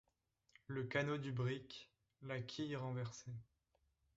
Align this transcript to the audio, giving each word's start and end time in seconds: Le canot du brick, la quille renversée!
Le 0.65 0.85
canot 0.85 1.19
du 1.19 1.31
brick, 1.31 1.91
la 2.23 2.41
quille 2.41 2.75
renversée! 2.75 3.35